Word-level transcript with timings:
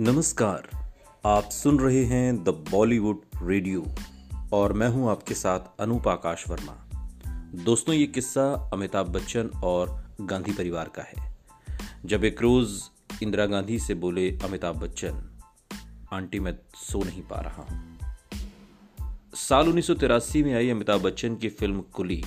नमस्कार, 0.00 0.68
आप 1.26 1.50
सुन 1.50 1.78
रहे 1.80 2.04
हैं 2.04 2.44
द 2.44 2.48
बॉलीवुड 2.48 3.20
रेडियो 3.42 3.86
और 4.52 4.72
मैं 4.72 4.88
हूँ 4.88 5.10
आपके 5.10 5.34
साथ 5.34 5.60
अनूप 5.80 6.08
आकाश 6.08 6.48
वर्मा। 6.48 6.88
दोस्तों, 7.54 7.94
ये 7.94 8.06
किस्सा 8.06 8.70
अमिताभ 8.72 9.06
बच्चन 9.06 9.46
और 9.64 10.04
गांधी 10.20 10.52
परिवार 10.52 10.88
का 10.88 11.02
है। 11.02 11.36
जब 12.04 12.24
एक 12.24 12.42
रोज 12.42 12.82
इंदिरा 13.22 13.46
गांधी 13.46 13.78
से 13.78 13.94
बोले 13.94 14.38
अमिताभ 14.44 14.76
बच्चन, 14.76 15.38
आंटी, 16.12 16.40
मैं 16.40 16.58
सो 16.74 17.04
नहीं 17.04 17.22
पा 17.22 17.40
रहा 17.40 17.62
हूँ। 17.62 17.98
साल 19.34 19.68
उन्नीस 19.68 19.86
सौ 19.86 19.94
तिरासी 19.94 20.42
में 20.42 20.54
आई 20.54 20.68
अमिताभ 20.68 21.02
बच्चन 21.02 21.36
की 21.36 21.48
फ़िल्म 21.48 21.80
कुली 21.80 22.22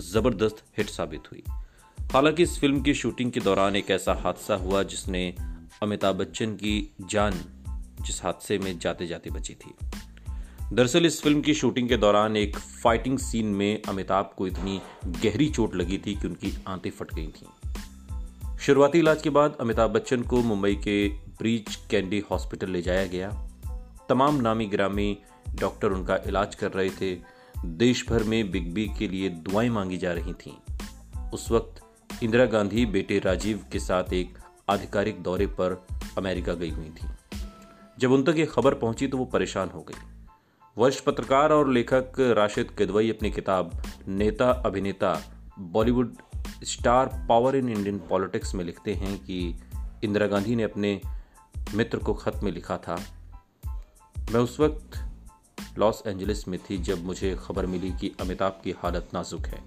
ज़बरदस्त 0.00 0.64
हिट 0.78 0.86
साबित 0.86 1.22
हुई। 1.32 1.42
हालाँकि 2.12 2.42
इस 2.42 2.58
फ़िल्म 2.60 2.82
की 2.82 2.94
शूटिंग 2.94 3.32
के 3.32 3.40
दौरान 3.40 3.76
एक 3.76 3.90
ऐसा 3.90 4.14
हादसा 4.14 4.54
हुआ 4.54 4.82
जिसने 4.82 5.53
अमिताभ 5.82 6.16
बच्चन 6.16 6.54
की 6.54 6.94
जान 7.10 7.32
जिस 8.00 8.22
हादसे 8.22 8.58
में 8.58 8.78
जाते 8.78 9.06
जाते 9.06 9.30
बची 9.30 9.54
थी। 9.54 9.74
दरअसल 10.72 11.06
इस 11.06 11.22
फ़िल्म 11.22 11.40
की 11.40 11.54
शूटिंग 11.54 11.88
के 11.88 11.96
दौरान 11.96 12.36
एक 12.36 12.56
फाइटिंग 12.58 13.18
सीन 13.18 13.46
में 13.46 13.82
अमिताभ 13.82 14.34
को 14.36 14.46
इतनी 14.46 14.80
गहरी 15.06 15.48
चोट 15.48 15.74
लगी 15.74 15.98
थी 15.98 16.14
कि 16.14 16.28
उनकी 16.28 16.58
आंतें 16.68 16.90
फट 16.90 17.14
गई 17.14 17.26
थीं। 17.26 17.78
शुरुआती 18.58 18.98
इलाज 18.98 19.22
के 19.22 19.30
बाद 19.30 19.56
अमिताभ 19.60 19.90
बच्चन 19.90 20.22
को 20.22 20.42
मुंबई 20.42 20.74
के 20.74 21.08
ब्रीच 21.08 21.78
कैंडी 21.90 22.22
हॉस्पिटल 22.30 22.70
ले 22.70 22.82
जाया 22.82 23.06
गया। 23.06 23.30
तमाम 24.08 24.34
नामी 24.34 24.66
ग्रामी 24.66 25.18
डॉक्टर 25.60 25.88
उनका 25.88 26.16
इलाज 26.16 26.54
कर 26.54 26.70
रहे 26.70 26.90
थे। 26.90 27.18
देश 27.64 28.08
भर 28.08 28.22
में 28.22 28.50
बिग 28.50 28.74
बी 28.74 28.90
के 28.98 29.08
लिए 29.08 29.28
दुआएँ 29.28 29.68
मांगी 29.68 29.96
जा 29.96 30.12
रही 30.12 30.32
थीं। 30.32 30.74
उस 31.30 31.50
वक्त 31.50 31.80
इंदिरा 32.22 32.46
गांधी, 32.46 32.86
बेटे 32.86 33.18
राजीव 33.18 33.64
के 33.72 33.78
साथ 33.78 34.12
एक 34.12 34.38
आधिकारिक 34.68 35.22
दौरे 35.22 35.46
पर 35.46 35.86
अमेरिका 36.18 36.54
गई 36.54 36.70
हुई 36.70 36.90
थी। 36.90 37.08
जब 37.98 38.12
उन 38.12 38.22
तक 38.22 38.34
ये 38.36 38.46
खबर 38.46 38.74
पहुँची 38.74 39.06
तो 39.06 39.18
वो 39.18 39.24
परेशान 39.24 39.68
हो 39.68 39.80
गई। 39.80 40.00
वरिष्ठ 40.76 41.04
पत्रकार 41.04 41.52
और 41.52 41.68
लेखक 41.68 42.20
राशिद 42.36 42.70
किदवई 42.70 43.10
अपनी 43.10 43.30
किताब 43.30 43.82
नेता 44.08 44.50
अभिनेता 44.66 45.20
Bollywood 45.58 46.14
star 46.64 47.26
power 47.28 47.56
in 47.56 47.68
Indian 47.68 47.98
politics 47.98 48.54
में 48.54 48.64
लिखते 48.64 48.94
हैं 48.94 49.18
कि 49.18 49.38
इंदिरा 50.04 50.26
गांधी 50.26 50.56
ने 50.56 50.62
अपने 50.62 51.00
मित्र 51.74 51.98
को 51.98 52.14
खत 52.14 52.40
में 52.42 52.50
लिखा 52.52 52.76
था, 52.76 52.96
मैं 54.32 54.40
उस 54.40 54.58
वक्त 54.60 55.78
लॉस 55.78 56.02
एंजलिस 56.06 56.48
में 56.48 56.58
थी 56.60 56.78
जब 56.78 57.04
मुझे 57.04 57.36
खबर 57.40 57.66
मिली 57.66 57.90
कि 57.90 58.12
अमिताभ 58.20 58.60
की 58.64 58.74
हालत 58.78 59.08
नाजुक 59.14 59.46
है। 59.46 59.62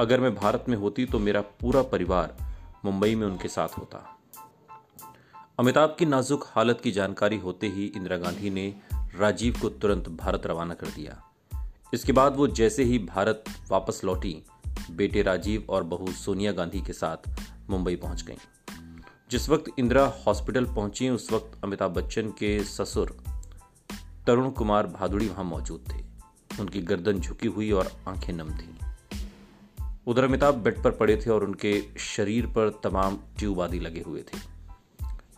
अगर 0.00 0.20
मैं 0.20 0.34
भारत 0.34 0.64
में 0.68 0.76
होती 0.76 1.06
तो 1.06 1.18
मेरा 1.18 1.40
पूरा 1.40 1.82
परिवार 1.82 2.36
मुंबई 2.84 3.14
में 3.14 3.26
उनके 3.26 3.48
साथ 3.48 3.68
होता। 3.68 4.15
अमिताभ 5.58 5.96
की 5.98 6.06
नाजुक 6.06 6.44
हालत 6.48 6.80
की 6.80 6.90
जानकारी 6.90 7.38
होते 7.38 7.68
ही 7.68 7.86
इंदिरा 7.86 8.16
गांधी 8.16 8.50
ने 8.50 8.74
राजीव 9.16 9.54
को 9.62 9.68
तुरंत 9.68 10.08
भारत 10.08 10.42
रवाना 10.46 10.74
कर 10.74 10.86
दिया। 10.86 11.22
इसके 11.94 12.12
बाद 12.12 12.36
वो 12.36 12.48
जैसे 12.48 12.84
ही 12.84 12.98
भारत 12.98 13.44
वापस 13.70 14.00
लौटी, 14.04 14.42
बेटे 14.90 15.22
राजीव 15.22 15.66
और 15.68 15.82
बहू 15.82 16.12
सोनिया 16.12 16.52
गांधी 16.52 16.80
के 16.80 16.92
साथ 16.92 17.30
मुंबई 17.70 17.96
पहुँच 17.96 18.22
गईं। 18.22 18.36
जिस 19.30 19.48
वक्त 19.48 19.64
इंदिरा 19.78 20.12
हॉस्पिटल 20.26 20.64
पहुँची, 20.64 21.08
उस 21.08 21.32
वक्त 21.32 21.64
अमिताभ 21.64 21.90
बच्चन 21.90 22.30
के 22.30 22.64
ससुर 22.64 23.16
तरुण 24.26 24.50
कुमार 24.50 24.86
भादुड़ी 24.86 25.28
वहाँ 25.28 25.44
मौजूद 25.44 25.84
थे। 25.92 26.04
उनकी 26.60 26.80
गर्दन 26.80 27.20
झुकी 27.20 27.48
हुई 27.48 27.70
और 27.70 27.92
आँखें 28.08 28.32
नम 28.32 28.50
थीं। 28.50 28.74
उधर 30.06 30.24
अमिताभ 30.24 30.54
बेड 30.54 30.82
पर 30.82 30.90
पड़े 30.90 31.16
थे 31.16 31.30
और 31.30 31.44
उनके 31.44 31.82
शरीर 31.98 32.46
पर 32.46 32.80
तमाम 32.82 33.18
ट्यूब 33.38 33.60
आदि 33.60 33.80
लगे 33.80 34.00
हुए 34.00 34.22
थे। 34.22 34.55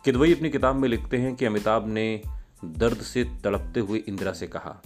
किदवई 0.05 0.33
अपनी 0.33 0.49
किताब 0.49 0.75
में 0.75 0.89
लिखते 0.89 1.17
हैं 1.17 1.35
कि 1.35 1.45
अमिताभ 1.45 1.87
ने 1.87 2.21
दर्द 2.65 2.97
से 2.97 3.23
तड़पते 3.23 3.79
हुए 3.79 3.99
इंदिरा 3.99 4.33
से 4.33 4.47
कहा, 4.47 4.81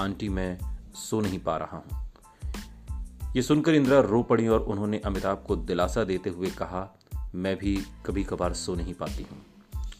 आंटी, 0.00 0.28
मैं 0.28 0.58
सो 0.94 1.20
नहीं 1.20 1.38
पा 1.38 1.56
रहा 1.56 1.76
हूँ। 1.76 2.12
ये 3.36 3.42
सुनकर 3.42 3.74
इंदिरा 3.74 4.00
रो 4.00 4.22
पड़ी 4.22 4.48
और 4.48 4.60
उन्होंने 4.60 4.98
अमिताभ 4.98 5.44
को 5.48 5.56
दिलासा 5.56 6.04
देते 6.04 6.30
हुए 6.30 6.50
कहा, 6.50 6.98
मैं 7.34 7.56
भी 7.56 7.82
कभी 8.06 8.24
कभार 8.24 8.52
सो 8.52 8.74
नहीं 8.74 8.94
पाती 8.94 9.22
हूँ। 9.22 9.38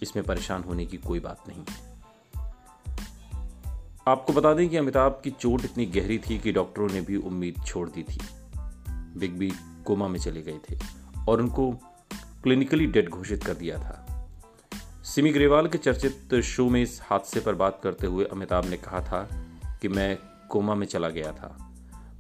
इसमें 0.02 0.24
परेशान 0.24 0.62
होने 0.62 0.86
की 0.86 0.96
कोई 0.96 1.20
बात 1.20 1.44
नहीं। 1.48 1.64
आपको 4.08 4.32
बता 4.32 4.54
दें 4.54 4.68
कि 4.68 4.76
अमिताभ 4.76 5.20
की 5.24 5.30
चोट 5.30 5.64
इतनी 5.64 5.86
गहरी 5.86 6.18
थी 6.18 6.38
कि 6.38 6.52
डॉक्टरों 6.52 6.88
ने 6.88 7.00
भी 7.00 7.16
उम्मीद 7.16 7.62
छोड़ 7.66 7.88
दी 7.88 8.02
थी। 8.02 8.20
बिग 9.18 9.32
बी 9.32 9.52
कोमा 9.84 10.08
में 10.08 10.20
चले 10.20 10.42
गए 10.42 10.58
थे 10.70 10.78
और 11.28 11.40
उनको 11.40 11.70
क्लिनिकली 12.42 12.86
डेड 12.86 13.08
घोषित 13.08 13.44
कर 13.44 13.54
दिया 13.54 13.78
था। 13.78 14.03
सिमी 15.04 15.32
ग्रेवाल 15.32 15.68
के 15.68 15.78
चर्चित 15.78 16.34
शो 16.34 16.68
में 16.68 16.82
इस 16.82 17.00
हादसे 17.02 17.40
पर 17.40 17.54
बात 17.54 17.80
करते 17.82 18.06
हुए 18.06 18.24
अमिताभ 18.24 18.66
ने 18.66 18.76
कहा 18.76 19.00
था 19.00 19.28
कि 19.82 19.88
मैं 19.88 20.18
कोमा 20.48 20.74
में 20.74 20.86
चला 20.86 21.08
गया 21.08 21.32
था। 21.32 21.74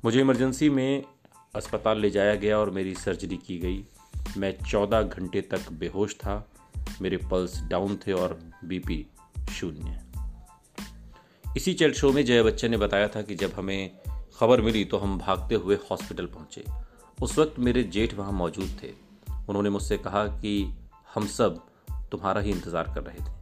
मुझे 0.04 0.20
इमरजेंसी 0.20 0.70
में 0.70 1.04
अस्पताल 1.54 2.00
ले 2.00 2.10
जाया 2.10 2.34
गया 2.34 2.58
और 2.58 2.70
मेरी 2.70 2.94
सर्जरी 2.94 3.36
की 3.36 3.58
गई। 3.58 3.84
मैं 4.36 4.58
चौदह 4.70 5.02
घंटे 5.02 5.40
तक 5.40 5.72
बेहोश 5.72 6.14
था। 6.14 6.48
मेरे 7.02 7.16
पल्स 7.16 7.62
डाउन 7.62 7.98
थे 8.06 8.12
और 8.12 8.50
बीपी 8.64 9.06
शून्य। 9.50 10.00
इसी 11.56 11.74
चैट 11.74 11.94
शो 11.94 12.12
में 12.12 12.24
जया 12.24 12.42
बच्चन 12.42 12.70
ने 12.70 12.76
बताया 12.76 13.08
था 13.08 13.22
कि 13.22 13.34
जब 13.34 13.52
हमें 13.56 13.90
खबर 14.38 14.60
मिली 14.60 14.84
तो 14.84 14.98
हम 14.98 15.18
भागते 15.18 15.54
हुए 15.54 15.78
हॉस्पिटल 15.90 16.26
पहुँचे। 16.26 16.64
उस 17.22 17.38
वक्त 17.38 17.58
मेरे 17.58 17.82
जेठ 17.82 18.14
वहाँ 18.14 18.32
मौजूद 18.32 18.78
थे। 18.82 18.92
उन्होंने 19.48 19.70
मुझसे 19.70 19.98
कहा 19.98 20.26
कि 20.26 20.76
हम 21.14 21.26
सब 21.26 21.66
तुम्हारा 22.16 22.40
ही 22.40 22.50
इंतज़ार 22.50 22.92
कर 22.94 23.02
रहे 23.02 23.18
थे। 23.18 23.32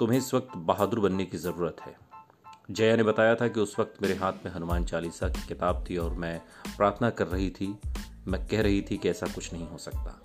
तुम्हें 0.00 0.18
इस 0.18 0.34
वक्त 0.34 0.56
बहादुर 0.66 1.00
बनने 1.00 1.24
की 1.24 1.38
ज़रूरत 1.38 1.76
है। 1.80 1.96
जया 2.70 2.96
ने 2.96 3.02
बताया 3.02 3.34
था 3.34 3.48
कि 3.48 3.60
उस 3.60 3.78
वक्त 3.78 4.02
मेरे 4.02 4.14
हाथ 4.14 4.44
में 4.44 4.52
हनुमान 4.52 4.84
चालीसा 4.84 5.28
की 5.28 5.46
किताब 5.48 5.84
थी 5.90 5.96
और 5.96 6.14
मैं 6.14 6.38
प्रार्थना 6.76 7.10
कर 7.10 7.26
रही 7.26 7.50
थी, 7.50 7.74
मैं 8.28 8.46
कह 8.46 8.62
रही 8.62 8.80
थी 8.82 8.96
कि 8.96 9.08
ऐसा 9.08 9.26
कुछ 9.26 9.52
नहीं 9.52 9.66
हो 9.68 9.78
सकता। 9.78 10.20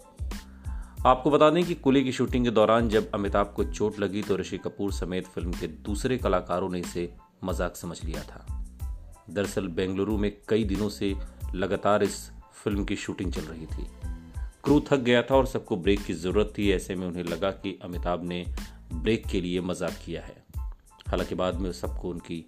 आपको 1.06 1.32
बता 1.32 1.50
दें 1.50 1.64
कि 1.66 1.76
कुली 1.76 2.04
की 2.04 2.12
शूटिंग 2.12 2.46
के 2.46 2.52
दौरान 2.52 2.90
जब 2.90 3.12
अमिताभ 3.14 3.54
को 3.56 3.64
चोट 3.64 4.00
लगी 4.00 4.22
तो 4.22 4.38
ऋषि 4.38 4.58
कपूर 4.58 4.94
समेत 4.94 5.28
फ़िल्म 5.28 5.52
के 5.52 5.68
दूसरे 5.68 6.18
कलाकारों 6.18 6.70
ने 6.70 6.80
इसे 6.80 7.10
मज़ाक 7.44 7.76
समझ 7.76 8.04
लिया 8.04 8.24
था। 8.24 8.46
दरअसल 9.30 9.68
बेंगलुरु 9.68 10.18
में 10.18 10.32
कई 10.50 10.64
दिनों 10.64 10.90
से 10.90 11.14
लगातार 11.56 12.04
इस 12.04 12.20
फ़िल्म 12.64 12.86
की 12.86 12.96
शूटिंग 12.96 13.32
चल 13.34 13.42
रही 13.42 13.66
थी। 13.66 13.88
क्रू 14.64 14.80
थक 14.92 14.98
गया 14.98 15.22
था 15.22 15.36
और 15.36 15.46
सबको 15.48 15.76
ब्रेक 15.76 16.04
की 16.04 16.14
ज़रूरत 16.14 16.54
थी। 16.58 16.72
ऐसे 16.72 16.96
में 16.96 17.08
उन्हें 17.08 17.24
लगा 17.24 17.52
कि 17.52 17.80
अमिताभ 17.84 18.24
ने 18.24 18.46
ब्रेक 18.94 19.26
के 19.28 19.42
लिए 19.42 19.62
मज़ाक 19.62 19.94
किया 20.06 20.22
है। 20.22 20.44
हालाँकि 21.08 21.36
बाद 21.36 21.56
में 21.56 21.72
सबको 21.72 22.10
उनकी 22.10 22.46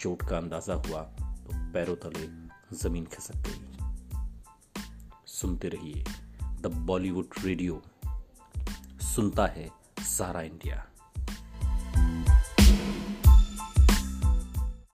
चोट 0.00 0.22
का 0.22 0.36
अंदाज़ा 0.36 0.74
हुआ 0.74 1.02
तो 1.02 1.72
पैरों 1.72 1.96
तले 1.96 2.26
ज़मीन 2.76 3.04
खिसक 3.04 3.34
गई। 3.36 3.60
सुनते 5.26 5.68
रहिए 5.68 6.04
द 6.60 6.72
बॉलीवुड 6.86 7.26
रेडियो। 7.44 7.82
सुनता 9.14 9.46
है 9.46 9.70
सारा 10.00 10.42
इंडिया। 10.42 10.84